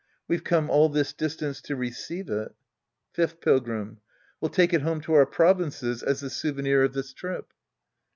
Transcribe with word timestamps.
We've 0.27 0.43
come 0.43 0.67
all 0.71 0.89
this 0.89 1.13
distance 1.13 1.61
to 1.61 1.75
receive 1.75 2.27
it. 2.27 2.55
Fifth 3.13 3.39
Pilgrim. 3.39 3.99
We'll 4.41 4.49
take 4.49 4.73
it 4.73 4.81
home 4.81 4.99
to 5.01 5.13
our 5.13 5.27
prov. 5.27 5.59
inces 5.59 6.01
as 6.01 6.21
the 6.21 6.31
souvenir 6.31 6.83
of 6.83 6.93
this 6.93 7.13
trip. 7.13 7.53